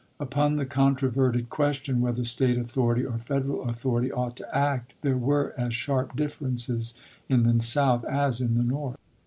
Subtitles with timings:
[0.19, 5.15] Upon the controverted ques tion whether State authority or Federal authority ought to act, there
[5.15, 6.95] were as sharp differences
[7.29, 8.97] in the South as in the North.